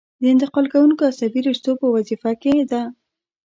د 0.21 0.23
انتقال 0.33 0.65
کوونکو 0.73 1.03
عصبي 1.11 1.41
رشتو 1.47 1.71
په 1.81 1.87
وظیفه 1.95 2.31
کې 2.41 2.53
ده. 2.71 2.81